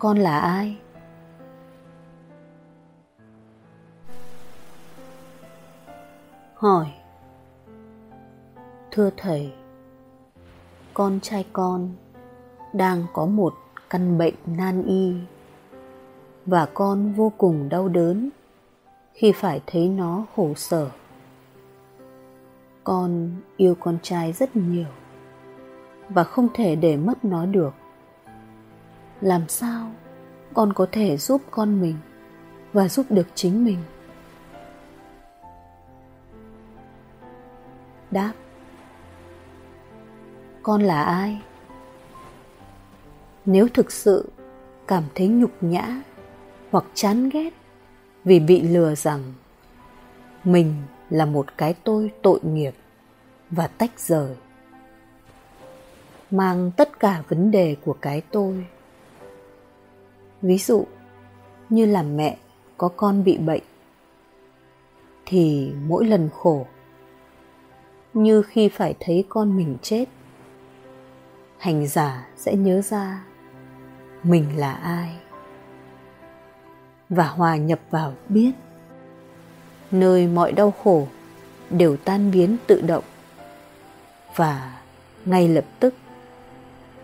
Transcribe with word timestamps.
con 0.00 0.18
là 0.18 0.38
ai? 0.38 0.76
Hỏi. 6.54 6.86
Thưa 8.90 9.10
thầy, 9.16 9.52
con 10.94 11.20
trai 11.20 11.46
con 11.52 11.90
đang 12.72 13.06
có 13.12 13.26
một 13.26 13.54
căn 13.90 14.18
bệnh 14.18 14.34
nan 14.46 14.82
y 14.82 15.14
và 16.46 16.66
con 16.74 17.12
vô 17.12 17.32
cùng 17.38 17.68
đau 17.68 17.88
đớn 17.88 18.30
khi 19.12 19.32
phải 19.32 19.60
thấy 19.66 19.88
nó 19.88 20.24
khổ 20.36 20.54
sở. 20.56 20.90
Con 22.84 23.30
yêu 23.56 23.74
con 23.80 23.98
trai 24.02 24.32
rất 24.32 24.56
nhiều 24.56 24.88
và 26.08 26.24
không 26.24 26.48
thể 26.54 26.76
để 26.76 26.96
mất 26.96 27.24
nó 27.24 27.46
được 27.46 27.74
làm 29.20 29.48
sao 29.48 29.90
con 30.54 30.72
có 30.72 30.86
thể 30.92 31.16
giúp 31.16 31.42
con 31.50 31.80
mình 31.80 31.96
và 32.72 32.88
giúp 32.88 33.06
được 33.10 33.26
chính 33.34 33.64
mình? 33.64 33.78
Đáp, 38.10 38.32
con 40.62 40.82
là 40.82 41.02
ai? 41.02 41.42
Nếu 43.46 43.68
thực 43.74 43.92
sự 43.92 44.30
cảm 44.86 45.04
thấy 45.14 45.28
nhục 45.28 45.50
nhã 45.60 46.02
hoặc 46.70 46.84
chán 46.94 47.28
ghét 47.28 47.50
vì 48.24 48.40
bị 48.40 48.62
lừa 48.62 48.94
rằng 48.94 49.32
mình 50.44 50.74
là 51.10 51.26
một 51.26 51.46
cái 51.56 51.74
tôi 51.84 52.12
tội 52.22 52.40
nghiệp 52.42 52.74
và 53.50 53.66
tách 53.66 54.00
rời, 54.00 54.34
mang 56.30 56.70
tất 56.76 57.00
cả 57.00 57.22
vấn 57.28 57.50
đề 57.50 57.76
của 57.84 57.96
cái 58.00 58.22
tôi 58.30 58.66
ví 60.42 60.58
dụ, 60.58 60.86
như 61.68 61.86
là 61.86 62.02
mẹ 62.02 62.36
có 62.78 62.88
con 62.88 63.24
bị 63.24 63.38
bệnh, 63.38 63.62
thì 65.26 65.72
mỗi 65.86 66.04
lần 66.04 66.28
khổ, 66.34 66.66
như 68.14 68.42
khi 68.42 68.68
phải 68.68 68.94
thấy 69.00 69.24
con 69.28 69.56
mình 69.56 69.76
chết, 69.82 70.04
hành 71.58 71.86
giả 71.86 72.28
sẽ 72.36 72.54
nhớ 72.54 72.82
ra 72.82 73.24
mình 74.22 74.58
là 74.58 74.72
ai 74.72 75.16
và 77.08 77.26
hòa 77.26 77.56
nhập 77.56 77.80
vào 77.90 78.14
biết. 78.28 78.52
Nơi 79.90 80.26
mọi 80.26 80.52
đau 80.52 80.70
khổ 80.70 81.08
đều 81.70 81.96
tan 81.96 82.30
biến 82.30 82.56
tự 82.66 82.80
động 82.80 83.04
và 84.36 84.80
ngay 85.24 85.48
lập 85.48 85.64
tức 85.80 85.94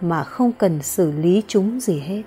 mà 0.00 0.24
không 0.24 0.52
cần 0.52 0.82
xử 0.82 1.12
lý 1.12 1.42
chúng 1.46 1.80
gì 1.80 2.00
hết. 2.00 2.22